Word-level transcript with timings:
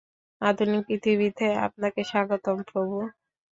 আধুনিক 0.41 0.81
পৃথিবীতে 0.87 1.47
আপনাকে 1.67 2.01
স্বাগতম, 2.03 2.57
প্রভু! 2.69 2.97